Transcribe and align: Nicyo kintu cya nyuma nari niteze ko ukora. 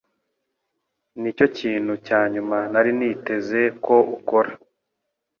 Nicyo 1.21 1.45
kintu 1.57 1.93
cya 2.05 2.19
nyuma 2.33 2.57
nari 2.71 2.91
niteze 2.99 3.61
ko 3.85 3.95
ukora. 4.15 4.51